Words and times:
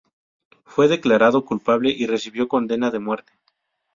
Fue 0.65 0.87
declarado 0.87 1.45
culpable 1.45 1.91
y 1.95 2.07
recibió 2.07 2.47
condena 2.47 2.89
de 2.89 2.97
muerte. 2.97 3.33